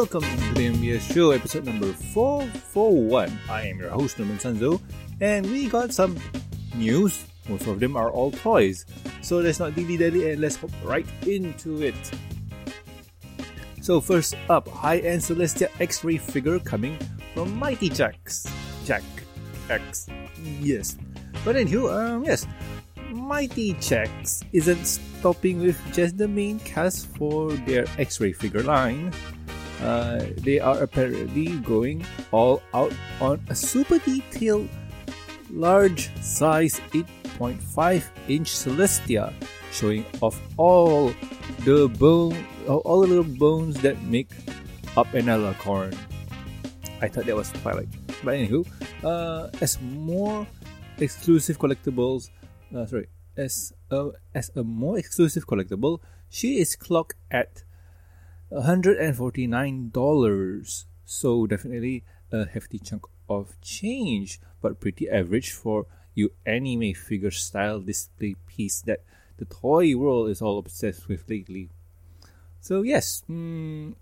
Welcome 0.00 0.22
to 0.22 0.54
the 0.54 0.72
MBS 0.72 1.12
Show, 1.12 1.32
episode 1.32 1.66
number 1.66 1.92
441. 1.92 3.38
I 3.50 3.66
am 3.66 3.78
your 3.78 3.90
host, 3.90 4.18
Norman 4.18 4.38
Sanzo, 4.38 4.80
and 5.20 5.44
we 5.44 5.68
got 5.68 5.92
some 5.92 6.16
news. 6.74 7.22
Most 7.50 7.66
of 7.66 7.80
them 7.80 7.98
are 7.98 8.08
all 8.10 8.30
toys. 8.32 8.86
So 9.20 9.40
let's 9.40 9.60
not 9.60 9.74
dilly 9.74 9.98
dally 9.98 10.32
and 10.32 10.40
let's 10.40 10.56
hop 10.56 10.70
right 10.84 11.04
into 11.26 11.82
it. 11.82 12.00
So, 13.82 14.00
first 14.00 14.36
up, 14.48 14.68
high 14.68 15.00
end 15.00 15.20
Celestia 15.20 15.68
X 15.80 16.02
ray 16.02 16.16
figure 16.16 16.58
coming 16.58 16.96
from 17.34 17.54
Mighty 17.58 17.90
Jaxx. 17.90 18.48
Jack 18.86 19.04
X. 19.68 20.08
Yes. 20.62 20.96
But 21.44 21.56
anywho, 21.56 21.92
um, 21.92 22.24
yes, 22.24 22.46
Mighty 23.12 23.74
Jaxx 23.74 24.44
isn't 24.52 24.86
stopping 24.86 25.60
with 25.60 25.76
just 25.92 26.16
the 26.16 26.26
main 26.26 26.58
cast 26.60 27.06
for 27.18 27.52
their 27.68 27.84
X-ray 27.98 28.32
figure 28.32 28.62
line. 28.62 29.12
Uh, 29.82 30.26
they 30.36 30.60
are 30.60 30.82
apparently 30.82 31.56
going 31.58 32.04
all 32.32 32.62
out 32.74 32.92
on 33.20 33.40
a 33.48 33.54
super 33.54 33.98
detailed, 33.98 34.68
large 35.50 36.14
size 36.22 36.80
8.5 36.92 38.04
inch 38.28 38.50
Celestia, 38.52 39.32
showing 39.72 40.04
off 40.20 40.40
all 40.56 41.14
the 41.64 41.88
bone, 41.98 42.36
all 42.68 43.00
the 43.00 43.06
little 43.06 43.24
bones 43.24 43.80
that 43.80 44.00
make 44.02 44.30
up 44.96 45.12
an 45.14 45.26
alicorn. 45.26 45.96
I 47.00 47.08
thought 47.08 47.24
that 47.24 47.36
was 47.36 47.50
Twilight. 47.52 47.88
But 48.22 48.34
anywho, 48.34 48.66
uh, 49.02 49.48
as 49.60 49.80
more 49.80 50.46
exclusive 50.98 51.58
collectibles, 51.58 52.28
uh, 52.74 52.84
sorry, 52.84 53.08
as 53.36 53.72
a, 53.90 54.10
as 54.34 54.50
a 54.54 54.62
more 54.62 54.98
exclusive 54.98 55.46
collectible, 55.46 56.00
she 56.28 56.58
is 56.58 56.76
clocked 56.76 57.14
at 57.30 57.64
$149. 58.52 60.84
So 61.04 61.46
definitely 61.46 62.04
a 62.32 62.46
hefty 62.46 62.78
chunk 62.78 63.04
of 63.28 63.60
change, 63.60 64.40
but 64.60 64.80
pretty 64.80 65.08
average 65.08 65.52
for 65.52 65.86
you 66.14 66.32
anime 66.44 66.92
figure 66.94 67.30
style 67.30 67.80
display 67.80 68.34
piece 68.46 68.80
that 68.82 69.00
the 69.38 69.46
toy 69.46 69.96
world 69.96 70.28
is 70.30 70.42
all 70.42 70.58
obsessed 70.58 71.08
with 71.08 71.28
lately. 71.28 71.70
So 72.60 72.82
yes, 72.82 73.22
mm, 73.28 73.94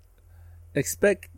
expect 0.74 1.28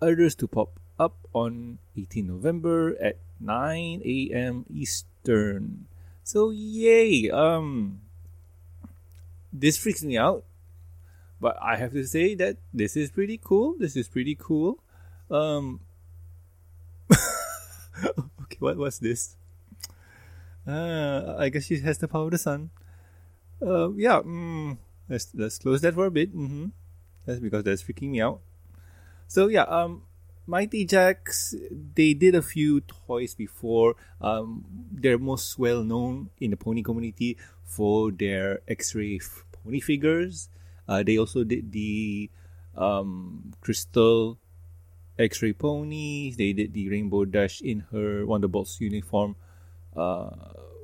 others 0.00 0.34
to 0.36 0.48
pop 0.48 0.80
up 0.98 1.16
on 1.32 1.78
18 1.96 2.26
November 2.26 2.96
at 3.00 3.18
9 3.40 4.02
a.m. 4.04 4.64
Eastern. 4.72 5.86
So 6.24 6.50
yay! 6.50 7.30
Um, 7.30 8.00
this 9.52 9.76
freaks 9.76 10.02
me 10.02 10.18
out, 10.18 10.44
but 11.40 11.56
I 11.60 11.76
have 11.76 11.92
to 11.92 12.06
say 12.06 12.34
that 12.36 12.58
this 12.72 12.96
is 12.96 13.10
pretty 13.10 13.38
cool. 13.42 13.76
This 13.78 13.96
is 13.96 14.08
pretty 14.08 14.36
cool. 14.38 14.82
Um, 15.30 15.80
okay, 17.12 18.58
what 18.58 18.76
was 18.76 18.98
this? 18.98 19.36
Uh, 20.66 21.36
I 21.38 21.48
guess 21.48 21.66
she 21.66 21.78
has 21.80 21.98
the 21.98 22.08
power 22.08 22.24
of 22.24 22.30
the 22.32 22.38
sun. 22.38 22.70
Uh, 23.62 23.92
yeah. 23.92 24.20
Mm, 24.20 24.78
let's 25.08 25.28
let's 25.34 25.58
close 25.58 25.80
that 25.82 25.94
for 25.94 26.06
a 26.06 26.10
bit. 26.10 26.34
Mm-hmm. 26.34 26.66
That's 27.24 27.40
because 27.40 27.64
that's 27.64 27.82
freaking 27.82 28.10
me 28.10 28.20
out. 28.20 28.40
So 29.28 29.48
yeah. 29.48 29.62
Um, 29.62 30.02
Mighty 30.48 30.86
Jaxx, 30.86 31.56
they 31.94 32.14
did 32.14 32.36
a 32.36 32.42
few 32.42 32.80
toys 32.82 33.34
before. 33.34 33.96
Um, 34.20 34.64
they're 34.92 35.18
most 35.18 35.58
well 35.58 35.82
known 35.82 36.30
in 36.38 36.52
the 36.52 36.56
pony 36.56 36.82
community 36.84 37.36
for 37.64 38.12
their 38.12 38.60
X-ray 38.68 39.16
f- 39.16 39.44
pony 39.50 39.80
figures. 39.80 40.48
Uh, 40.88 41.02
they 41.02 41.18
also 41.18 41.44
did 41.44 41.72
the 41.72 42.30
um, 42.76 43.52
crystal 43.60 44.38
X-ray 45.18 45.52
ponies. 45.52 46.36
They 46.36 46.52
did 46.52 46.72
the 46.72 46.88
Rainbow 46.88 47.24
Dash 47.24 47.60
in 47.60 47.80
her 47.90 48.24
Wonderbolts 48.24 48.80
uniform 48.80 49.36
uh, 49.96 50.30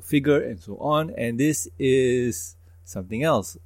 figure, 0.03 0.41
and 0.41 0.61
so 0.61 0.77
on. 0.79 1.11
And 1.17 1.39
this 1.39 1.69
is 1.79 2.57
something 2.85 3.23
else. 3.23 3.57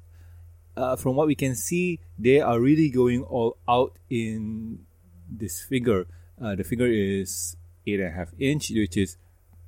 Uh, 0.75 0.95
from 0.95 1.15
what 1.15 1.25
we 1.25 1.35
can 1.35 1.55
see, 1.55 1.99
they 2.19 2.39
are 2.39 2.59
really 2.59 2.89
going 2.89 3.23
all 3.23 3.57
out 3.67 3.97
in 4.09 4.85
this 5.29 5.61
figure. 5.61 6.05
Uh, 6.39 6.53
the 6.53 6.63
figure 6.63 6.85
is 6.87 7.57
eight 7.87 7.99
and 7.99 8.09
a 8.09 8.11
half 8.11 8.29
inch, 8.37 8.69
which 8.69 8.95
is 8.95 9.17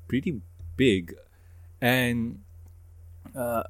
pretty 0.08 0.42
big, 0.78 1.16
and 1.82 2.42
uh, 3.36 3.64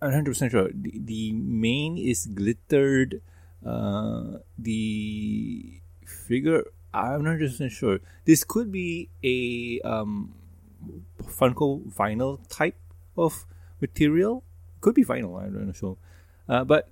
I'm 0.00 0.12
hundred 0.12 0.32
percent 0.32 0.52
sure 0.52 0.68
the, 0.72 0.92
the 0.94 1.32
mane 1.32 1.96
is 1.98 2.26
glittered. 2.26 3.22
Uh, 3.64 4.38
the 4.58 5.80
figure, 6.04 6.64
I'm 6.94 7.24
not 7.24 7.38
percent 7.38 7.72
sure. 7.72 7.98
This 8.24 8.44
could 8.44 8.70
be 8.70 9.08
a 9.24 9.80
um, 9.80 10.34
Funko 11.22 11.82
vinyl 11.92 12.38
type 12.48 12.76
of 13.16 13.46
material. 13.80 14.44
Could 14.80 14.94
be 14.94 15.04
vinyl. 15.04 15.42
I'm 15.42 15.66
not 15.66 15.76
sure, 15.76 15.96
uh, 16.48 16.62
but 16.62 16.88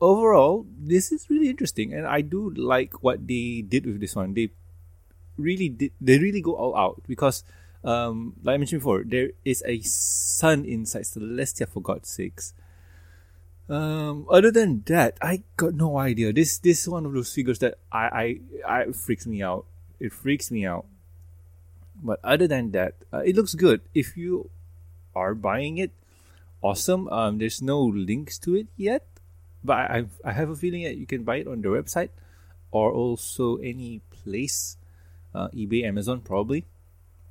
overall, 0.00 0.66
this 0.78 1.12
is 1.12 1.28
really 1.28 1.48
interesting, 1.48 1.92
and 1.92 2.06
I 2.06 2.22
do 2.22 2.50
like 2.50 3.02
what 3.02 3.26
they 3.28 3.62
did 3.62 3.86
with 3.86 4.00
this 4.00 4.16
one. 4.16 4.34
They 4.34 4.50
really 5.36 5.68
did. 5.68 5.92
They 6.00 6.18
really 6.18 6.40
go 6.40 6.56
all 6.56 6.74
out 6.74 7.02
because, 7.06 7.44
um, 7.84 8.34
like 8.42 8.54
I 8.54 8.56
mentioned 8.58 8.80
before, 8.80 9.04
there 9.04 9.30
is 9.44 9.62
a 9.66 9.80
sun 9.80 10.64
inside 10.64 11.02
Celestia. 11.02 11.68
For 11.68 11.80
God's 11.80 12.08
sakes. 12.08 12.54
Um, 13.68 14.26
other 14.30 14.50
than 14.50 14.82
that, 14.86 15.18
I 15.20 15.42
got 15.56 15.74
no 15.74 15.98
idea. 15.98 16.32
This 16.32 16.58
this 16.58 16.82
is 16.82 16.88
one 16.88 17.04
of 17.04 17.12
those 17.12 17.32
figures 17.32 17.58
that 17.60 17.78
I 17.92 18.40
I, 18.66 18.82
I 18.88 18.92
freaks 18.92 19.26
me 19.26 19.42
out. 19.42 19.66
It 20.00 20.12
freaks 20.12 20.50
me 20.50 20.64
out. 20.66 20.86
But 22.02 22.20
other 22.22 22.46
than 22.46 22.70
that, 22.72 22.94
uh, 23.12 23.26
it 23.26 23.34
looks 23.34 23.54
good. 23.54 23.82
If 23.92 24.16
you 24.16 24.50
are 25.14 25.34
buying 25.34 25.78
it, 25.78 25.90
awesome. 26.62 27.08
Um, 27.08 27.38
there's 27.38 27.60
no 27.60 27.82
links 27.82 28.38
to 28.46 28.54
it 28.54 28.68
yet 28.76 29.04
but 29.64 29.90
I 29.90 30.04
I 30.24 30.32
have 30.32 30.50
a 30.50 30.56
feeling 30.56 30.84
that 30.84 30.96
you 30.96 31.06
can 31.06 31.24
buy 31.24 31.36
it 31.42 31.48
on 31.48 31.62
their 31.62 31.72
website 31.72 32.10
or 32.70 32.92
also 32.92 33.56
any 33.56 34.02
place, 34.10 34.76
uh, 35.34 35.48
eBay, 35.48 35.84
Amazon 35.84 36.20
probably. 36.20 36.64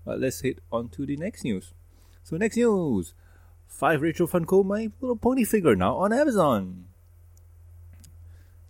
But 0.07 0.21
let's 0.21 0.39
hit 0.39 0.59
on 0.71 0.87
to 0.95 1.05
the 1.05 1.17
next 1.17 1.43
news. 1.43 1.73
So 2.23 2.37
next 2.37 2.55
news, 2.55 3.13
five 3.67 4.01
retro 4.01 4.25
Funko 4.25 4.63
My 4.63 4.89
Little 5.01 5.17
Pony 5.17 5.43
figure 5.43 5.75
now 5.75 5.97
on 5.97 6.13
Amazon. 6.13 6.85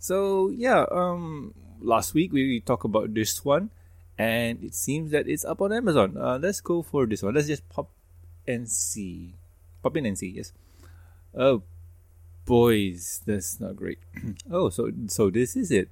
So 0.00 0.50
yeah, 0.50 0.84
um, 0.90 1.54
last 1.80 2.12
week 2.12 2.32
we 2.32 2.58
talked 2.58 2.84
about 2.84 3.14
this 3.14 3.44
one, 3.44 3.70
and 4.18 4.64
it 4.64 4.74
seems 4.74 5.12
that 5.12 5.28
it's 5.28 5.44
up 5.44 5.62
on 5.62 5.72
Amazon. 5.72 6.16
Uh, 6.18 6.40
let's 6.42 6.60
go 6.60 6.82
for 6.82 7.06
this 7.06 7.22
one. 7.22 7.34
Let's 7.34 7.46
just 7.46 7.68
pop 7.68 7.88
and 8.44 8.68
see. 8.68 9.36
Pop 9.80 9.96
in 9.96 10.06
and 10.06 10.18
see. 10.18 10.30
Yes. 10.30 10.52
Oh 11.36 11.62
boys, 12.46 13.20
that's 13.24 13.60
not 13.60 13.76
great. 13.76 14.00
oh, 14.50 14.70
so 14.70 14.90
so 15.06 15.30
this 15.30 15.54
is 15.54 15.70
it. 15.70 15.88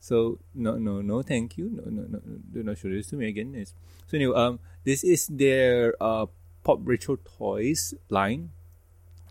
So 0.00 0.40
no 0.56 0.80
no 0.80 1.04
no 1.04 1.20
thank 1.20 1.60
you 1.60 1.68
no 1.68 1.84
no 1.92 2.08
no 2.08 2.18
do 2.24 2.64
not 2.64 2.80
show 2.80 2.88
this 2.88 3.12
to 3.12 3.16
me 3.20 3.28
again. 3.28 3.52
Yes. 3.52 3.76
So 4.08 4.16
anyway, 4.16 4.34
um, 4.34 4.58
this 4.82 5.04
is 5.04 5.28
their 5.28 5.92
uh 6.00 6.26
pop 6.64 6.80
retro 6.82 7.20
toys 7.20 7.92
line, 8.08 8.50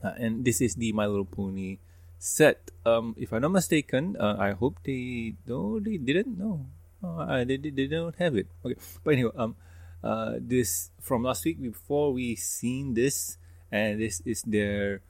uh, 0.05 0.13
and 0.21 0.45
this 0.45 0.61
is 0.61 0.77
the 0.77 0.93
My 0.93 1.09
Little 1.09 1.25
Pony 1.25 1.81
set. 2.21 2.69
Um, 2.85 3.17
if 3.17 3.33
I'm 3.33 3.41
not 3.41 3.51
mistaken, 3.51 4.13
uh, 4.21 4.37
I 4.37 4.53
hope 4.53 4.77
they 4.85 5.33
no 5.49 5.81
they 5.81 5.97
didn't 5.97 6.37
no, 6.37 6.69
uh, 7.01 7.43
they, 7.43 7.57
they 7.57 7.87
don't 7.89 8.15
have 8.21 8.37
it. 8.37 8.47
Okay, 8.61 8.77
but 9.03 9.17
anyway, 9.17 9.33
um, 9.35 9.57
uh, 10.03 10.37
this 10.37 10.91
from 11.01 11.23
last 11.23 11.45
week 11.45 11.61
before 11.61 12.13
we 12.13 12.35
seen 12.35 12.93
this, 12.93 13.37
and 13.71 13.99
this 13.99 14.21
is 14.21 14.45
their 14.45 15.01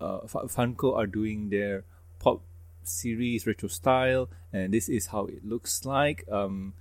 uh, 0.00 0.26
Funko 0.26 0.96
are 0.96 1.06
doing 1.06 1.50
their 1.50 1.84
pop 2.18 2.42
series 2.88 3.46
retro 3.46 3.68
style, 3.68 4.28
and 4.52 4.72
this 4.72 4.88
is 4.88 5.06
how 5.06 5.26
it 5.26 5.44
looks 5.44 5.84
like. 5.84 6.24
Um, 6.30 6.74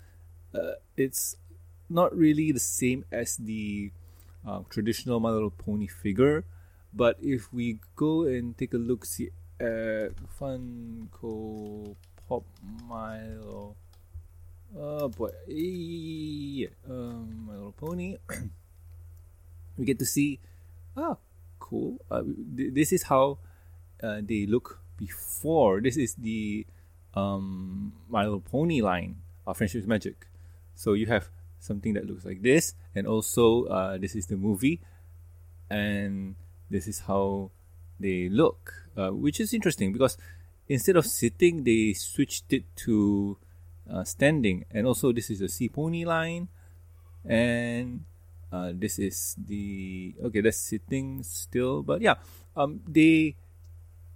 uh, 0.54 0.80
it's 0.96 1.36
not 1.90 2.16
really 2.16 2.52
the 2.52 2.60
same 2.60 3.06
as 3.12 3.38
the 3.38 3.92
uh, 4.48 4.62
traditional 4.70 5.20
My 5.20 5.30
Little 5.30 5.52
Pony 5.52 5.88
figure, 5.88 6.46
but 6.94 7.18
if 7.22 7.52
we 7.54 7.80
go 7.96 8.24
and 8.24 8.58
take 8.58 8.74
a 8.74 8.78
look 8.78 9.06
see 9.06 9.30
at 9.60 10.14
Funko 10.40 11.96
Pop 12.28 12.44
Milo. 12.88 13.76
Oh 14.78 15.08
boy, 15.10 15.32
yeah. 15.48 16.68
um, 16.90 17.48
My 17.48 17.54
Little 17.54 17.72
Pony. 17.72 18.18
we 19.78 19.86
get 19.86 20.00
to 20.00 20.06
see 20.06 20.40
ah 20.96 21.18
cool. 21.60 22.00
Uh, 22.12 22.24
th- 22.56 22.74
this 22.74 22.92
is 22.92 23.04
how 23.04 23.38
uh, 24.04 24.22
they 24.22 24.46
look 24.46 24.80
before. 24.98 25.82
This 25.82 25.98
is 25.98 26.16
the 26.16 26.66
um, 27.14 27.94
My 28.10 28.24
Little 28.24 28.42
Pony 28.42 28.82
line 28.82 29.18
of 29.46 29.58
Friendship 29.58 29.82
is 29.82 29.88
Magic. 29.88 30.28
So 30.76 30.94
you 30.94 31.06
have 31.08 31.30
something 31.60 31.94
that 31.94 32.06
looks 32.06 32.26
like 32.26 32.42
this, 32.42 32.76
and 32.94 33.08
also 33.08 33.66
uh, 33.66 33.98
this 33.98 34.16
is 34.16 34.28
the 34.28 34.38
movie, 34.38 34.82
and 35.70 36.36
this 36.70 36.88
is 36.88 37.02
how 37.08 37.52
they 38.00 38.30
look, 38.30 38.74
uh, 38.96 39.10
which 39.10 39.40
is 39.40 39.54
interesting 39.54 39.92
because 39.92 40.18
instead 40.68 40.96
of 40.96 41.06
sitting, 41.06 41.64
they 41.64 41.94
switched 41.94 42.54
it 42.54 42.64
to 42.86 43.38
uh, 43.90 44.04
standing. 44.04 44.66
And 44.72 44.86
also, 44.86 45.12
this 45.12 45.30
is 45.30 45.42
a 45.42 45.50
sea 45.50 45.70
pony 45.70 46.06
line, 46.06 46.50
and 47.26 48.06
uh, 48.52 48.72
this 48.74 49.00
is 49.00 49.36
the 49.38 50.14
okay. 50.26 50.42
That's 50.42 50.58
sitting 50.58 51.24
still, 51.24 51.82
but 51.84 52.02
yeah, 52.02 52.16
um, 52.56 52.82
they 52.88 53.36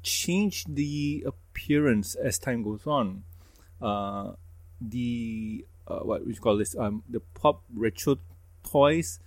change 0.03 0.65
the 0.65 1.23
appearance 1.25 2.15
as 2.15 2.39
time 2.39 2.63
goes 2.63 2.85
on. 2.85 3.23
Uh, 3.81 4.33
the 4.79 5.65
uh, 5.87 5.99
what 5.99 6.25
we 6.25 6.33
call 6.33 6.57
this 6.57 6.75
um 6.77 7.03
the 7.09 7.19
pop 7.33 7.61
retro 7.73 8.17
toys 8.63 9.19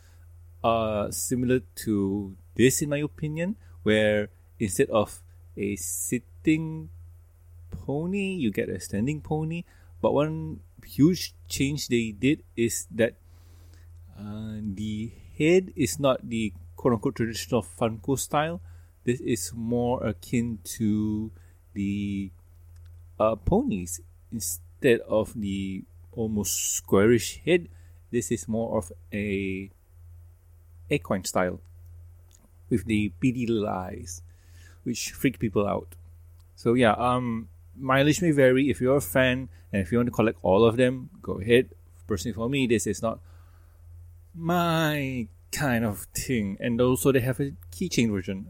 are 0.62 1.12
similar 1.12 1.60
to 1.74 2.34
this 2.54 2.82
in 2.82 2.88
my 2.88 2.98
opinion, 2.98 3.56
where 3.82 4.28
instead 4.58 4.88
of 4.90 5.22
a 5.56 5.76
sitting 5.76 6.88
pony, 7.70 8.34
you 8.34 8.50
get 8.50 8.68
a 8.68 8.80
standing 8.80 9.20
pony. 9.20 9.64
But 10.00 10.14
one 10.14 10.60
huge 10.84 11.34
change 11.48 11.88
they 11.88 12.12
did 12.12 12.42
is 12.56 12.86
that 12.90 13.14
uh, 14.18 14.60
the 14.60 15.12
head 15.38 15.72
is 15.76 15.98
not 15.98 16.28
the 16.28 16.52
quote 16.76 16.94
unquote 16.94 17.16
traditional 17.16 17.62
Funko 17.62 18.18
style. 18.18 18.60
This 19.04 19.20
is 19.20 19.52
more 19.54 20.02
akin 20.02 20.58
to 20.80 21.30
the 21.74 22.30
uh, 23.20 23.36
ponies 23.36 24.00
instead 24.32 25.00
of 25.00 25.38
the 25.38 25.84
almost 26.12 26.74
squarish 26.74 27.40
head. 27.44 27.68
This 28.10 28.32
is 28.32 28.48
more 28.48 28.78
of 28.78 28.92
a 29.12 29.70
equine 30.88 31.24
style 31.24 31.60
with 32.70 32.84
the 32.86 33.12
beady 33.20 33.46
little 33.46 33.68
eyes, 33.68 34.22
which 34.84 35.12
freak 35.12 35.38
people 35.38 35.66
out. 35.66 35.94
So 36.56 36.74
yeah, 36.74 36.92
um, 36.92 37.48
mileage 37.76 38.22
may 38.22 38.30
vary. 38.30 38.70
If 38.70 38.80
you're 38.80 38.96
a 38.96 39.00
fan 39.00 39.48
and 39.72 39.82
if 39.82 39.92
you 39.92 39.98
want 39.98 40.06
to 40.06 40.12
collect 40.12 40.38
all 40.42 40.64
of 40.64 40.76
them, 40.76 41.10
go 41.20 41.40
ahead. 41.40 41.70
Personally, 42.06 42.34
for 42.34 42.48
me, 42.48 42.66
this 42.66 42.86
is 42.86 43.02
not 43.02 43.20
my 44.34 45.26
kind 45.52 45.84
of 45.84 46.06
thing. 46.14 46.56
And 46.60 46.80
also, 46.80 47.12
they 47.12 47.20
have 47.20 47.40
a 47.40 47.52
keychain 47.72 48.10
version. 48.10 48.46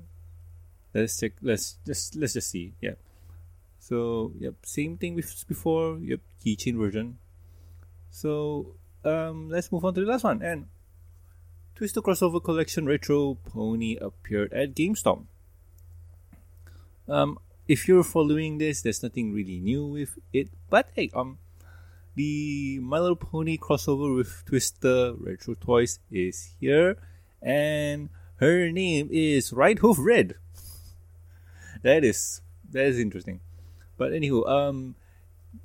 Let's 0.95 1.19
check. 1.19 1.33
Let's 1.43 1.77
just 1.85 2.17
let's 2.17 2.35
just 2.35 2.51
see. 2.51 2.73
Yeah. 2.81 2.95
So 3.81 4.33
yep, 4.39 4.55
same 4.63 4.97
thing 4.97 5.15
with 5.15 5.45
before. 5.49 5.99
Yep, 5.99 6.21
keychain 6.45 6.79
version. 6.79 7.19
So 8.11 8.77
um, 9.05 9.51
let's 9.51 9.71
move 9.73 9.85
on 9.85 9.95
to 9.95 10.01
the 10.01 10.07
last 10.07 10.25
one. 10.25 10.41
And 10.41 10.67
Twister 11.75 12.01
Crossover 12.01 12.43
Collection 12.43 12.87
Retro 12.87 13.35
Pony 13.35 13.99
appeared 14.01 14.53
at 14.53 14.75
GameStop. 14.75 15.25
Um, 17.09 17.39
if 17.67 17.89
you're 17.89 18.05
following 18.05 18.59
this, 18.59 18.83
there's 18.83 19.03
nothing 19.03 19.33
really 19.33 19.59
new 19.59 19.85
with 19.87 20.19
it. 20.33 20.49
But 20.71 20.89
hey, 20.95 21.11
um, 21.13 21.39
the 22.15 22.79
My 22.81 23.01
Little 23.01 23.17
Pony 23.17 23.59
crossover 23.59 24.15
with 24.15 24.45
Twister 24.47 25.15
Retro 25.19 25.55
Toys 25.55 25.99
is 26.11 26.55
here, 26.61 26.97
and 27.43 28.09
her 28.37 28.71
name 28.71 29.09
is 29.11 29.53
Right 29.53 29.79
Hoof 29.79 29.97
Red. 29.99 30.37
That 31.85 32.03
is 32.03 32.41
that 32.73 32.87
is 32.87 32.99
interesting. 32.99 33.41
But 33.97 34.11
anywho, 34.11 34.49
um, 34.49 34.97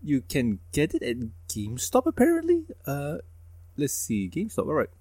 you 0.03 0.21
can 0.21 0.59
get 0.71 0.93
it 0.93 1.01
at 1.01 1.17
GameStop 1.47 2.05
apparently. 2.05 2.65
Uh, 2.85 3.17
let's 3.75 3.93
see, 3.93 4.29
GameStop. 4.29 4.67
All 4.67 4.75
right. 4.75 4.93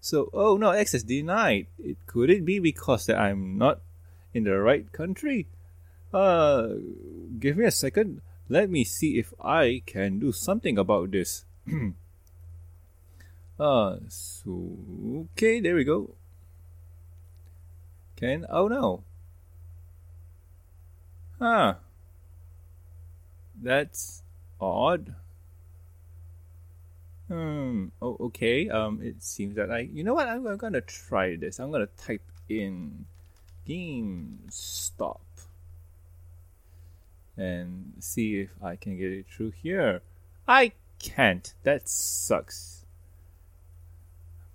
So, 0.00 0.30
oh 0.32 0.56
no, 0.56 0.72
access 0.72 1.02
denied. 1.02 1.68
It 1.78 1.96
could 2.06 2.30
it 2.30 2.44
be 2.44 2.58
because 2.58 3.06
that 3.06 3.18
I'm 3.18 3.56
not 3.56 3.80
in 4.32 4.44
the 4.44 4.58
right 4.58 4.90
country? 4.90 5.46
Uh, 6.12 6.80
give 7.38 7.56
me 7.56 7.64
a 7.66 7.70
second. 7.70 8.20
Let 8.48 8.68
me 8.68 8.84
see 8.84 9.18
if 9.18 9.32
I 9.40 9.82
can 9.86 10.18
do 10.18 10.32
something 10.32 10.76
about 10.78 11.10
this. 11.12 11.44
uh, 13.58 13.96
so, 14.08 14.76
okay, 15.32 15.60
there 15.60 15.74
we 15.74 15.84
go. 15.84 16.14
Can, 18.16 18.46
oh 18.50 18.68
no. 18.68 19.04
Huh. 21.44 21.74
That's 23.60 24.22
odd. 24.58 25.14
Hmm. 27.28 27.88
Oh, 28.00 28.16
okay. 28.32 28.70
Um, 28.70 29.00
it 29.02 29.22
seems 29.22 29.56
that 29.56 29.70
I. 29.70 29.80
You 29.80 30.04
know 30.04 30.14
what? 30.14 30.26
I'm, 30.26 30.46
I'm 30.46 30.56
gonna 30.56 30.80
try 30.80 31.36
this. 31.36 31.60
I'm 31.60 31.70
gonna 31.70 31.92
type 31.98 32.24
in 32.48 33.04
GameStop 33.68 35.20
and 37.36 37.92
see 38.00 38.40
if 38.40 38.52
I 38.62 38.76
can 38.76 38.96
get 38.96 39.12
it 39.12 39.26
through 39.30 39.50
here. 39.50 40.00
I 40.48 40.72
can't. 40.98 41.52
That 41.64 41.90
sucks. 41.90 42.86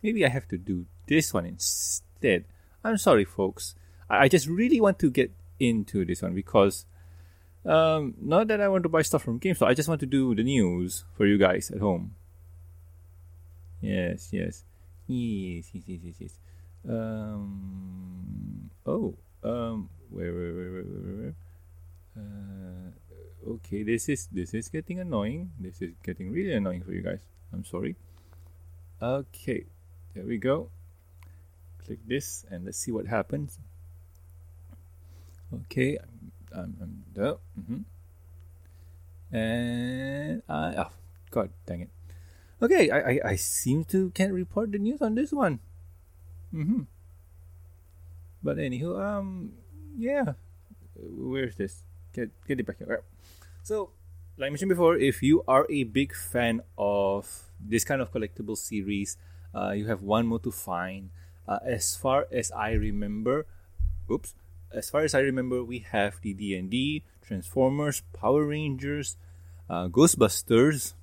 Maybe 0.01 0.25
I 0.25 0.29
have 0.29 0.47
to 0.47 0.57
do 0.57 0.87
this 1.05 1.35
one 1.35 1.45
instead. 1.45 2.45
I'm 2.83 2.97
sorry, 2.97 3.25
folks. 3.25 3.75
I, 4.09 4.23
I 4.23 4.27
just 4.27 4.47
really 4.47 4.81
want 4.81 4.97
to 4.99 5.11
get 5.11 5.31
into 5.59 6.05
this 6.05 6.21
one 6.21 6.33
because 6.33 6.85
um, 7.65 8.15
not 8.21 8.47
that 8.47 8.61
I 8.61 8.67
want 8.67 8.83
to 8.83 8.89
buy 8.89 9.01
stuff 9.01 9.23
from 9.23 9.39
GameStop. 9.39 9.67
I 9.67 9.73
just 9.73 9.89
want 9.89 9.99
to 10.01 10.07
do 10.07 10.33
the 10.33 10.43
news 10.43 11.03
for 11.15 11.25
you 11.25 11.37
guys 11.37 11.71
at 11.71 11.79
home. 11.79 12.15
Yes, 13.81 14.29
yes, 14.31 14.63
yes, 15.07 15.69
yes, 15.73 15.83
yes, 15.85 15.99
yes. 16.03 16.15
yes. 16.19 16.39
Um. 16.87 18.69
Oh. 18.85 19.15
Um. 19.43 19.89
Where, 20.09 20.33
where, 20.33 20.53
where, 20.53 20.71
where, 20.71 20.83
where, 20.83 21.15
where? 21.15 21.35
Uh, 22.17 23.51
okay, 23.51 23.83
this 23.83 24.09
is 24.09 24.27
this 24.31 24.53
is 24.53 24.69
getting 24.69 24.99
annoying. 24.99 25.51
This 25.59 25.81
is 25.81 25.93
getting 26.03 26.31
really 26.31 26.53
annoying 26.53 26.81
for 26.83 26.91
you 26.91 27.01
guys. 27.01 27.21
I'm 27.53 27.63
sorry. 27.63 27.95
Okay, 29.01 29.65
there 30.13 30.25
we 30.25 30.37
go. 30.37 30.69
Click 31.85 31.99
this 32.05 32.45
and 32.49 32.65
let's 32.65 32.77
see 32.79 32.91
what 32.91 33.07
happens. 33.07 33.59
Okay, 35.53 35.97
I'm, 36.53 36.75
I'm. 36.81 37.03
Mm-hmm. 37.59 37.81
And 39.35 40.41
I 40.47 40.73
oh 40.77 40.91
god 41.31 41.49
dang 41.65 41.81
it. 41.81 41.89
Okay, 42.61 42.89
I, 42.89 42.99
I 42.99 43.13
I 43.33 43.35
seem 43.35 43.83
to 43.91 44.09
can't 44.11 44.33
report 44.33 44.71
the 44.71 44.79
news 44.79 45.01
on 45.01 45.15
this 45.15 45.31
one. 45.31 45.59
Mm-hmm. 46.53 46.87
But 48.41 48.57
anywho, 48.57 48.97
um, 48.97 49.53
yeah, 49.97 50.33
where's 50.95 51.55
this? 51.55 51.83
get 52.13 52.29
get 52.47 52.59
it 52.59 52.65
back 52.65 52.77
here. 52.77 53.03
So, 53.63 53.91
like 54.37 54.47
I 54.47 54.49
mentioned 54.49 54.69
before, 54.69 54.97
if 54.97 55.21
you 55.21 55.43
are 55.47 55.65
a 55.69 55.83
big 55.83 56.13
fan 56.15 56.61
of 56.77 57.51
this 57.59 57.83
kind 57.83 58.01
of 58.01 58.11
collectible 58.11 58.57
series, 58.57 59.17
uh, 59.53 59.71
you 59.71 59.87
have 59.87 60.01
one 60.01 60.27
more 60.27 60.39
to 60.39 60.51
find. 60.51 61.09
Uh, 61.47 61.59
as 61.65 61.95
far 61.95 62.27
as 62.31 62.51
I 62.51 62.71
remember, 62.77 63.47
oops, 64.09 64.35
as 64.73 64.89
far 64.89 65.01
as 65.01 65.13
I 65.13 65.19
remember, 65.19 65.63
we 65.63 65.79
have 65.91 66.21
the 66.21 66.33
D 66.33 66.55
and 66.55 66.69
D, 66.69 67.03
Transformers, 67.21 68.01
Power 68.13 68.45
Rangers, 68.45 69.17
uh, 69.69 69.87
Ghostbusters, 69.87 70.93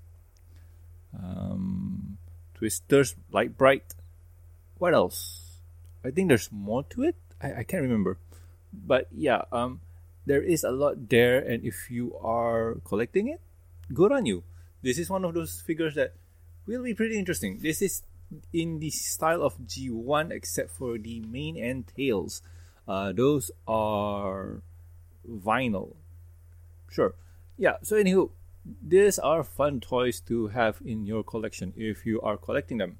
um, 1.14 2.18
Twisters, 2.54 3.14
Lite-Brite. 3.30 3.94
What 4.78 4.94
else? 4.94 5.60
I 6.04 6.10
think 6.10 6.28
there's 6.28 6.50
more 6.52 6.84
to 6.90 7.02
it. 7.02 7.16
I, 7.42 7.60
I 7.60 7.62
can't 7.64 7.82
remember, 7.82 8.18
but 8.72 9.08
yeah, 9.10 9.42
um, 9.52 9.80
there 10.26 10.42
is 10.42 10.64
a 10.64 10.70
lot 10.70 11.08
there, 11.08 11.38
and 11.38 11.64
if 11.64 11.90
you 11.90 12.16
are 12.18 12.78
collecting 12.84 13.28
it, 13.28 13.40
good 13.92 14.12
on 14.12 14.26
you. 14.26 14.42
This 14.82 14.98
is 14.98 15.10
one 15.10 15.24
of 15.24 15.34
those 15.34 15.60
figures 15.60 15.94
that 15.94 16.14
will 16.66 16.82
be 16.82 16.94
pretty 16.94 17.18
interesting. 17.18 17.58
This 17.60 17.82
is 17.82 18.02
in 18.52 18.80
the 18.80 18.90
style 18.90 19.42
of 19.42 19.58
G1, 19.58 20.30
except 20.30 20.70
for 20.70 20.98
the 20.98 21.20
mane 21.20 21.56
and 21.56 21.86
tails. 21.86 22.42
Uh, 22.86 23.12
those 23.12 23.50
are 23.66 24.62
vinyl. 25.28 25.96
Sure. 26.90 27.14
Yeah, 27.56 27.76
so 27.82 27.96
anywho, 27.96 28.30
these 28.86 29.18
are 29.18 29.42
fun 29.42 29.80
toys 29.80 30.20
to 30.20 30.48
have 30.48 30.80
in 30.84 31.06
your 31.06 31.24
collection 31.24 31.72
if 31.76 32.06
you 32.06 32.20
are 32.20 32.36
collecting 32.36 32.78
them. 32.78 32.98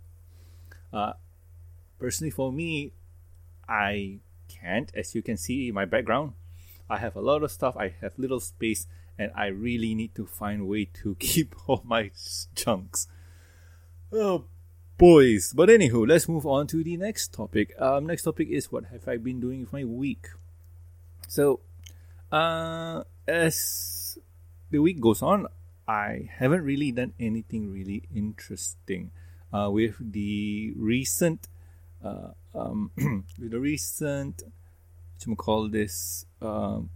Uh, 0.92 1.12
personally, 1.98 2.30
for 2.30 2.52
me, 2.52 2.92
I 3.68 4.18
can't, 4.48 4.90
as 4.94 5.14
you 5.14 5.22
can 5.22 5.36
see 5.36 5.68
in 5.68 5.74
my 5.74 5.84
background, 5.84 6.32
I 6.88 6.98
have 6.98 7.16
a 7.16 7.20
lot 7.20 7.42
of 7.42 7.50
stuff, 7.50 7.76
I 7.76 7.94
have 8.00 8.18
little 8.18 8.40
space, 8.40 8.86
and 9.18 9.32
I 9.34 9.46
really 9.46 9.94
need 9.94 10.14
to 10.14 10.26
find 10.26 10.68
way 10.68 10.86
to 11.02 11.14
keep 11.18 11.54
all 11.66 11.82
my 11.84 12.10
chunks. 12.54 13.08
Oh, 14.12 14.44
boys. 14.96 15.52
But 15.54 15.68
anywho, 15.68 16.08
let's 16.08 16.28
move 16.28 16.46
on 16.46 16.66
to 16.68 16.82
the 16.82 16.96
next 16.96 17.32
topic. 17.32 17.74
Um, 17.80 18.06
next 18.06 18.22
topic 18.22 18.48
is 18.48 18.72
what 18.72 18.86
have 18.86 19.06
I 19.08 19.16
been 19.16 19.40
doing 19.40 19.60
with 19.60 19.72
my 19.72 19.84
week? 19.84 20.28
So, 21.28 21.60
uh, 22.32 23.02
as 23.26 24.18
the 24.70 24.78
week 24.78 25.00
goes 25.00 25.22
on, 25.22 25.46
I 25.86 26.28
haven't 26.38 26.62
really 26.62 26.92
done 26.92 27.12
anything 27.20 27.72
really 27.72 28.02
interesting. 28.14 29.10
Uh, 29.52 29.70
with 29.70 29.94
the 30.12 30.72
recent, 30.76 31.48
uh, 32.04 32.32
um, 32.54 32.90
with 33.38 33.52
the 33.52 33.60
recent 33.60 34.42
to 35.20 35.36
call 35.36 35.68
this 35.68 36.26
um, 36.42 36.90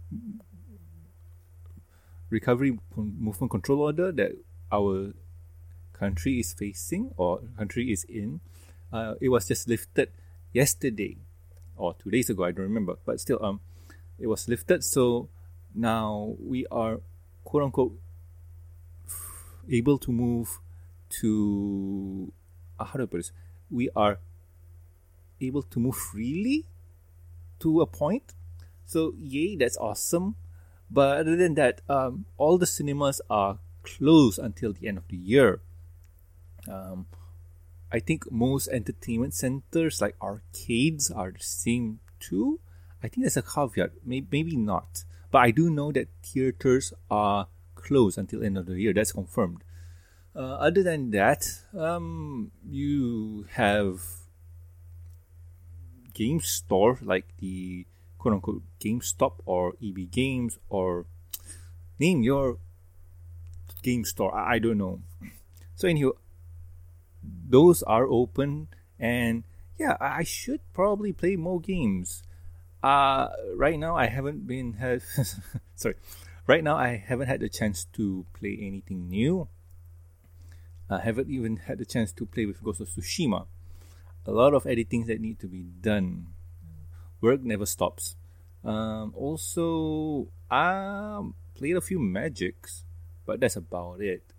recovery 2.29 2.77
movement 2.95 3.49
control 3.49 3.81
order 3.81 4.11
that 4.11 4.31
our 4.71 5.13
country 6.01 6.39
is 6.39 6.51
facing 6.51 7.13
or 7.15 7.39
country 7.57 7.91
is 7.93 8.03
in, 8.05 8.41
uh, 8.91 9.13
it 9.21 9.29
was 9.29 9.47
just 9.47 9.69
lifted 9.69 10.09
yesterday 10.51 11.15
or 11.77 11.93
two 11.93 12.09
days 12.09 12.27
ago. 12.29 12.43
I 12.43 12.51
don't 12.51 12.65
remember, 12.65 12.95
but 13.05 13.21
still, 13.21 13.37
um, 13.45 13.61
it 14.17 14.25
was 14.25 14.49
lifted. 14.49 14.83
So 14.83 15.29
now 15.75 16.35
we 16.41 16.65
are 16.71 16.99
quote 17.43 17.63
unquote 17.63 17.93
able 19.69 19.97
to 19.99 20.11
move 20.11 20.59
to 21.21 22.33
uh, 22.79 22.85
how 22.85 22.97
do 22.97 23.03
I 23.03 23.05
put 23.05 23.17
this? 23.17 23.31
We 23.69 23.89
are 23.95 24.17
able 25.39 25.61
to 25.61 25.79
move 25.79 25.95
freely 25.95 26.65
to 27.59 27.81
a 27.81 27.85
point. 27.85 28.33
So 28.85 29.13
yay, 29.19 29.55
that's 29.55 29.77
awesome. 29.77 30.35
But 30.89 31.19
other 31.19 31.37
than 31.37 31.53
that, 31.55 31.81
um, 31.87 32.25
all 32.37 32.57
the 32.57 32.65
cinemas 32.65 33.21
are 33.29 33.59
closed 33.83 34.39
until 34.39 34.73
the 34.73 34.87
end 34.87 34.97
of 34.97 35.07
the 35.07 35.15
year. 35.15 35.61
Um, 36.67 37.07
I 37.91 37.99
think 37.99 38.31
most 38.31 38.67
entertainment 38.69 39.33
centers 39.33 40.01
like 40.01 40.15
arcades 40.21 41.11
are 41.11 41.31
the 41.31 41.43
same 41.43 41.99
too. 42.19 42.59
I 43.03 43.07
think 43.07 43.23
there's 43.23 43.37
a 43.37 43.41
caveat, 43.41 43.91
maybe, 44.05 44.27
maybe 44.31 44.55
not. 44.55 45.03
But 45.31 45.39
I 45.39 45.51
do 45.51 45.69
know 45.69 45.91
that 45.91 46.07
theaters 46.23 46.93
are 47.09 47.47
closed 47.75 48.17
until 48.17 48.43
end 48.43 48.57
of 48.57 48.65
the 48.67 48.79
year. 48.79 48.93
That's 48.93 49.11
confirmed. 49.11 49.63
Uh, 50.35 50.55
other 50.55 50.83
than 50.83 51.11
that, 51.11 51.45
um, 51.77 52.51
you 52.69 53.47
have 53.51 54.01
game 56.13 56.39
store 56.39 56.99
like 57.01 57.25
the 57.39 57.85
quote 58.17 58.35
unquote 58.35 58.63
GameStop 58.79 59.33
or 59.45 59.73
EB 59.83 60.09
Games 60.11 60.57
or 60.69 61.05
name 61.99 62.21
your 62.21 62.57
game 63.81 64.05
store. 64.05 64.33
I, 64.35 64.55
I 64.55 64.59
don't 64.59 64.77
know. 64.77 65.01
So 65.75 65.87
anyway, 65.87 66.13
those 67.23 67.83
are 67.83 68.05
open 68.07 68.67
and 68.99 69.43
yeah, 69.77 69.97
I 69.99 70.23
should 70.23 70.61
probably 70.73 71.13
play 71.13 71.35
more 71.35 71.59
games. 71.59 72.23
Uh 72.83 73.29
right 73.55 73.77
now 73.77 73.95
I 73.95 74.07
haven't 74.07 74.47
been 74.47 74.73
had 74.73 75.01
sorry. 75.75 75.95
Right 76.47 76.63
now 76.63 76.75
I 76.75 76.97
haven't 76.97 77.27
had 77.27 77.39
the 77.39 77.49
chance 77.49 77.85
to 77.93 78.25
play 78.33 78.57
anything 78.59 79.09
new. 79.09 79.47
I 80.89 80.99
haven't 80.99 81.29
even 81.29 81.55
had 81.57 81.77
the 81.77 81.85
chance 81.85 82.11
to 82.13 82.25
play 82.25 82.45
with 82.45 82.63
Ghost 82.63 82.81
of 82.81 82.89
Tsushima. 82.89 83.45
A 84.25 84.31
lot 84.31 84.53
of 84.53 84.67
editing 84.67 85.05
that 85.05 85.21
need 85.21 85.39
to 85.39 85.47
be 85.47 85.63
done. 85.63 86.27
Work 87.21 87.43
never 87.43 87.65
stops. 87.65 88.15
Um, 88.63 89.13
also, 89.15 90.27
I 90.49 91.21
played 91.55 91.77
a 91.77 91.81
few 91.81 91.99
magics, 91.99 92.83
but 93.25 93.39
that's 93.39 93.55
about 93.55 94.01
it. 94.01 94.33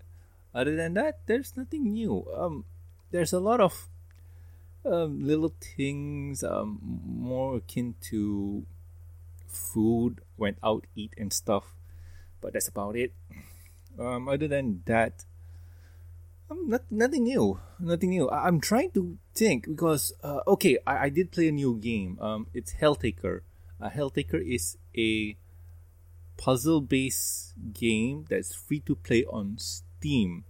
Other 0.55 0.77
than 0.77 0.95
that, 0.95 1.21
there's 1.27 1.57
nothing 1.57 1.93
new. 1.93 2.27
Um, 2.37 2.65
there's 3.13 3.33
a 3.33 3.41
lot 3.41 3.61
of 3.61 3.89
um, 4.85 5.25
little 5.25 5.55
things 5.77 6.43
um, 6.43 6.81
more 7.07 7.57
akin 7.57 7.95
to 8.11 8.67
food, 9.47 10.21
went 10.37 10.59
out, 10.65 10.87
eat, 10.97 11.13
and 11.17 11.33
stuff. 11.33 11.75
But 12.41 12.55
that's 12.55 12.69
about 12.69 12.97
it. 12.97 13.13
Um, 13.99 14.29
other 14.29 14.49
than 14.49 14.83
that, 14.87 15.25
um, 16.51 16.69
not, 16.69 16.83
nothing 16.91 17.25
new. 17.25 17.61
Nothing 17.79 18.11
new. 18.11 18.29
I, 18.29 18.49
am 18.49 18.61
trying 18.61 18.91
to 18.93 19.19
think 19.35 19.69
because 19.69 20.13
uh, 20.25 20.41
okay, 20.49 20.79
I, 20.87 21.05
I 21.05 21.09
did 21.09 21.31
play 21.31 21.49
a 21.49 21.53
new 21.53 21.79
game. 21.79 22.19
Um, 22.21 22.49
it's 22.53 22.75
Helltaker. 22.75 23.41
Uh, 23.81 23.91
Helltaker 23.91 24.41
is 24.43 24.79
a 24.97 25.37
puzzle-based 26.37 27.55
game 27.73 28.25
that's 28.29 28.55
free 28.55 28.81
to 28.81 28.97
play 28.97 29.25
on 29.25 29.59
Steam. 29.59 30.45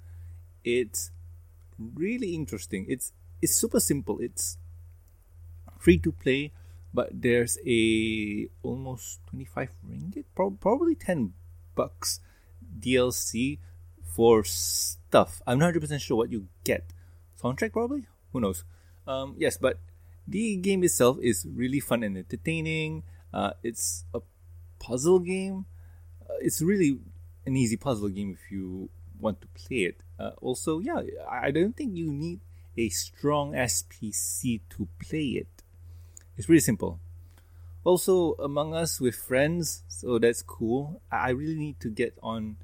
It's 0.65 1.11
really 1.79 2.35
interesting. 2.35 2.87
It's 2.89 3.13
it's 3.41 3.55
super 3.55 3.81
simple. 3.81 4.19
It's 4.21 4.59
free 5.79 5.99
to 5.99 6.13
play, 6.13 6.53
but 6.95 7.11
there's 7.13 7.59
a 7.67 8.49
almost 8.63 9.21
25 9.31 9.71
ringgit, 9.89 10.25
pro- 10.35 10.51
probably 10.51 10.95
10 10.95 11.33
bucks 11.75 12.21
DLC 12.79 13.59
for 14.15 14.45
stuff. 14.45 15.43
I'm 15.47 15.59
not 15.59 15.75
100% 15.75 16.01
sure 16.01 16.17
what 16.17 16.31
you 16.31 16.47
get. 16.65 16.93
Soundtrack 17.43 17.73
probably? 17.73 18.07
Who 18.33 18.41
knows? 18.41 18.65
Um, 19.07 19.35
yes, 19.39 19.57
but 19.57 19.81
the 20.29 20.57
game 20.57 20.85
itself 20.85 21.19
is 21.21 21.47
really 21.51 21.81
fun 21.81 22.03
and 22.03 22.17
entertaining. 22.17 23.03
Uh, 23.33 23.53
it's 23.63 24.05
a 24.15 24.21
puzzle 24.79 25.19
game. 25.19 25.67
Uh, 26.23 26.35
it's 26.41 26.63
really 26.63 26.99
an 27.47 27.57
easy 27.57 27.77
puzzle 27.77 28.09
game 28.09 28.39
if 28.39 28.53
you 28.53 28.89
want 29.19 29.41
to 29.41 29.49
play 29.49 29.85
it. 29.85 29.97
Uh, 30.23 30.31
also, 30.41 30.79
yeah, 30.79 31.03
I 31.29 31.51
don't 31.51 31.77
think 31.77 31.97
you 31.97 32.13
need 32.13 32.41
a 32.77 32.89
strong 32.91 33.53
SPC 33.53 34.61
to 34.71 34.87
play 35.01 35.43
it. 35.43 35.49
It's 36.37 36.47
pretty 36.47 36.61
simple. 36.61 37.01
Also, 37.83 38.35
Among 38.39 38.73
Us 38.75 39.01
with 39.01 39.17
friends, 39.17 39.83
so 39.89 40.21
that's 40.21 40.43
cool. 40.43 41.03
I 41.11 41.31
really 41.31 41.57
need 41.57 41.81
to 41.81 41.91
get 41.91 42.17
on 42.23 42.57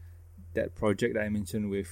that 0.55 0.77
project 0.77 1.15
that 1.15 1.25
I 1.25 1.29
mentioned 1.29 1.71
with 1.71 1.91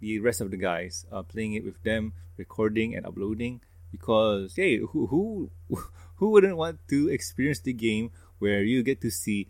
the 0.00 0.18
rest 0.20 0.40
of 0.40 0.50
the 0.50 0.56
guys, 0.56 1.04
uh, 1.12 1.22
playing 1.22 1.52
it 1.52 1.64
with 1.64 1.82
them, 1.82 2.14
recording 2.38 2.94
and 2.94 3.04
uploading. 3.04 3.60
Because 3.92 4.56
hey, 4.56 4.78
who 4.78 5.06
who 5.06 5.50
who 6.16 6.30
wouldn't 6.30 6.56
want 6.56 6.80
to 6.88 7.10
experience 7.10 7.60
the 7.60 7.74
game 7.74 8.10
where 8.38 8.62
you 8.62 8.82
get 8.82 9.02
to 9.02 9.10
see 9.10 9.48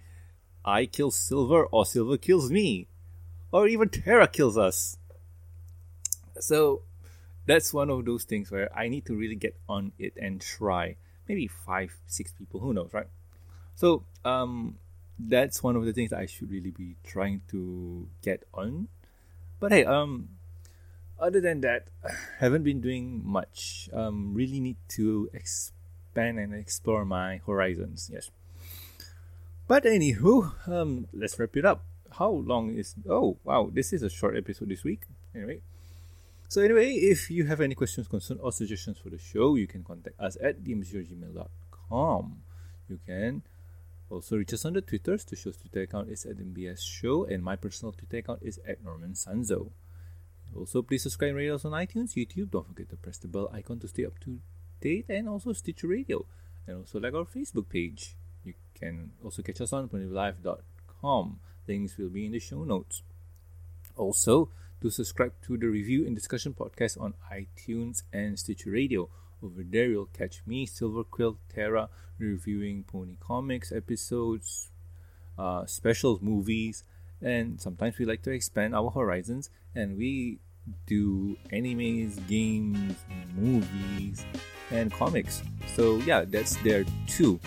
I 0.65 0.87
kill 0.87 1.13
Silver 1.13 1.65
or 1.67 1.87
Silver 1.87 2.19
kills 2.19 2.51
me? 2.51 2.89
or 3.55 3.69
even 3.69 3.89
Terra 3.89 4.27
kills 4.27 4.59
us. 4.59 4.99
So 6.41 6.83
that's 7.47 7.73
one 7.73 7.91
of 7.91 8.05
those 8.05 8.25
things 8.25 8.51
where 8.51 8.71
I 8.77 8.89
need 8.89 9.07
to 9.07 9.15
really 9.15 9.37
get 9.37 9.57
on 9.69 9.93
it 9.99 10.15
and 10.17 10.41
try. 10.41 10.97
Maybe 11.29 11.47
five, 11.47 11.97
six 12.07 12.33
people, 12.33 12.61
who 12.61 12.75
knows, 12.75 12.93
right? 12.93 13.07
So 13.75 14.05
um, 14.25 14.79
that's 15.19 15.63
one 15.63 15.77
of 15.77 15.85
the 15.85 15.93
things 15.93 16.11
that 16.11 16.21
I 16.21 16.27
should 16.27 16.51
really 16.51 16.71
be 16.71 16.97
trying 17.05 17.43
to 17.51 18.09
get 18.23 18.45
on. 18.53 18.89
But 19.61 19.73
hey, 19.73 19.85
um, 19.85 20.29
other 21.19 21.41
than 21.41 21.61
that, 21.63 21.89
haven't 22.39 22.65
been 22.65 22.81
doing 22.81 23.23
much. 23.25 23.89
Um, 23.93 24.35
really 24.35 24.61
need 24.61 24.77
to 24.97 25.31
expand 25.33 26.39
and 26.39 26.55
explore 26.55 27.05
my 27.05 27.41
horizons. 27.47 28.11
Yes. 28.13 28.31
But 29.67 29.85
anywho, 29.85 30.69
um, 30.69 31.09
let's 31.13 31.39
wrap 31.39 31.57
it 31.57 31.65
up 31.65 31.85
how 32.19 32.31
long 32.31 32.75
is 32.75 32.95
oh 33.09 33.37
wow 33.45 33.69
this 33.73 33.93
is 33.93 34.03
a 34.03 34.09
short 34.09 34.37
episode 34.37 34.69
this 34.69 34.85
week 34.85 35.03
anyway 35.35 35.61
so 36.49 36.63
anyway 36.63 36.93
if 36.93 37.31
you 37.31 37.45
have 37.47 37.61
any 37.61 37.75
questions 37.75 38.09
concerns 38.09 38.41
or 38.41 38.53
suggestions 38.53 38.99
for 38.99 39.11
the 39.11 39.19
show 39.19 39.55
you 39.57 39.67
can 39.67 39.83
contact 39.83 40.19
us 40.21 40.37
at 40.43 40.63
dmbshow@gmail.com 40.63 42.43
you 42.89 42.99
can 43.07 43.43
also 44.11 44.37
reach 44.37 44.53
us 44.53 44.65
on 44.65 44.75
the 44.75 44.83
twitters. 44.83 45.25
The 45.25 45.37
show's 45.37 45.57
twitter 45.57 45.83
account 45.83 46.11
is 46.11 46.25
at 46.25 46.37
mbs 46.37 46.81
show 46.81 47.25
and 47.25 47.43
my 47.43 47.57
personal 47.57 47.93
twitter 47.93 48.19
account 48.19 48.41
is 48.43 48.61
at 48.69 48.85
norman 48.85 49.15
sanzo. 49.15 49.71
Also 50.55 50.83
please 50.83 51.03
subscribe 51.03 51.37
us 51.37 51.65
on 51.65 51.73
itunes 51.73 52.15
youtube. 52.15 52.51
Don't 52.51 52.67
forget 52.67 52.89
to 52.91 52.97
press 52.97 53.19
the 53.19 53.29
bell 53.29 53.51
icon 53.53 53.81
to 53.81 53.89
stay 53.89 54.05
up 54.05 54.21
to 54.21 54.39
date 54.81 55.07
and 55.09 55.29
also 55.29 55.53
stitcher 55.53 55.89
radio 55.89 56.25
and 56.67 56.79
also 56.79 57.01
like 57.01 57.15
our 57.15 57.25
facebook 57.25 57.69
page. 57.69 58.17
You 58.45 58.55
can 58.75 59.13
also 59.23 59.43
catch 59.43 59.61
us 59.61 59.73
on 59.73 59.89
live.com 59.93 61.41
Links 61.67 61.97
will 61.97 62.11
be 62.11 62.27
in 62.27 62.33
the 62.33 62.41
show 62.41 62.65
notes. 62.65 63.03
Also, 63.97 64.51
to 64.85 64.91
subscribe 64.91 65.33
to 65.41 65.57
the 65.57 65.67
Review 65.67 66.05
and 66.07 66.15
Discussion 66.15 66.53
podcast 66.53 67.01
on 67.01 67.15
iTunes 67.33 68.03
and 68.13 68.39
Stitcher 68.39 68.69
Radio. 68.69 69.09
Over 69.43 69.63
there, 69.65 69.87
you'll 69.87 70.13
catch 70.13 70.43
me, 70.47 70.67
Silver 70.67 71.05
Quill 71.05 71.39
Terra, 71.49 71.89
reviewing 72.19 72.85
Pony 72.85 73.17
Comics 73.19 73.73
episodes, 73.73 74.69
uh, 75.39 75.65
special 75.65 76.19
movies, 76.21 76.85
and 77.23 77.59
sometimes 77.59 77.99
we 77.99 78.05
like 78.05 78.21
to 78.25 78.31
expand 78.31 78.75
our 78.75 78.91
horizons 78.91 79.49
and 79.75 79.97
we 79.97 80.41
do 80.87 81.35
animes, 81.51 82.21
games, 82.29 82.95
movies, 83.35 84.27
and 84.71 84.93
comics. 84.93 85.43
So, 85.75 85.97
yeah, 86.01 86.27
that's 86.27 86.57
there 86.57 86.85
too. 87.09 87.41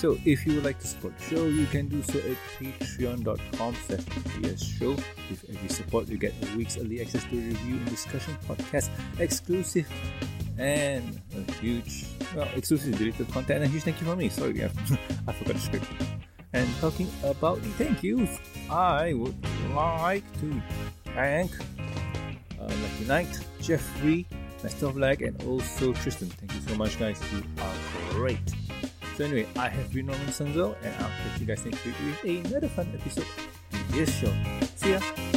So 0.00 0.16
if 0.24 0.46
you 0.46 0.54
would 0.54 0.64
like 0.64 0.78
to 0.78 0.86
support 0.86 1.12
the 1.18 1.24
show, 1.24 1.44
you 1.44 1.66
can 1.66 1.86
do 1.88 2.02
so 2.02 2.18
at 2.20 2.38
patreon.com 2.58 3.74
slash 3.86 4.62
show. 4.62 4.92
With 5.28 5.44
every 5.46 5.68
support, 5.68 6.08
you 6.08 6.16
get 6.16 6.32
a 6.40 6.56
week's 6.56 6.78
early 6.78 7.02
access 7.02 7.22
to 7.24 7.36
review 7.36 7.76
and 7.76 7.90
discussion 7.90 8.34
podcast 8.48 8.88
exclusive 9.18 9.86
and 10.56 11.20
a 11.36 11.52
huge, 11.60 12.06
well, 12.34 12.48
exclusive 12.56 12.96
deleted 12.96 13.30
content 13.30 13.62
and 13.62 13.64
a 13.64 13.68
huge 13.68 13.82
thank 13.82 14.00
you 14.00 14.06
from 14.06 14.16
me. 14.16 14.30
Sorry, 14.30 14.64
I 14.64 14.68
forgot 14.68 15.56
the 15.56 15.60
script. 15.60 15.86
And 16.54 16.66
talking 16.80 17.08
about 17.22 17.60
the 17.60 17.68
thank 17.76 18.02
yous, 18.02 18.38
I 18.70 19.12
would 19.12 19.36
like 19.74 20.24
to 20.40 20.62
thank 21.12 21.52
uh, 22.58 22.62
Lucky 22.62 23.04
Knight, 23.06 23.38
Jeffrey, 23.60 24.26
Master 24.62 24.86
of 24.86 24.96
Lag, 24.96 25.20
and 25.20 25.42
also 25.42 25.92
Tristan. 25.92 26.30
Thank 26.30 26.54
you 26.54 26.60
so 26.70 26.74
much, 26.76 26.98
guys. 26.98 27.20
You 27.34 27.42
are 27.58 27.74
great. 28.14 28.59
So 29.20 29.26
anyway, 29.26 29.46
I 29.54 29.68
have 29.68 29.92
been 29.92 30.06
Norman 30.06 30.28
Sanzo, 30.28 30.74
and 30.82 30.94
I'll 30.94 31.10
catch 31.10 31.40
you 31.40 31.46
guys 31.46 31.62
next 31.66 31.84
week 31.84 31.94
with 32.24 32.46
another 32.46 32.68
fun 32.68 32.88
episode 32.98 33.26
BTS 33.70 34.08
show. 34.18 34.32
See 34.76 34.92
ya. 34.92 35.29